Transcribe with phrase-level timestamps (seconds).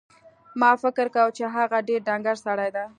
[0.61, 2.85] ما فکر کاوه چې هغه ډېر ډنګر سړی دی.